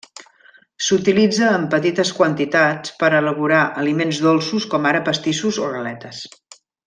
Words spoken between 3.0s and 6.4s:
per elaborar aliments dolços, com ara pastissos o galetes.